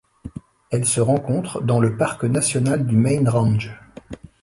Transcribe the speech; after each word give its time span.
Elle 0.71 0.87
se 0.87 0.99
rencontre 0.99 1.61
dans 1.61 1.79
le 1.79 1.95
parc 1.95 2.23
national 2.23 2.87
du 2.87 2.97
Main 2.97 3.29
Range. 3.29 3.77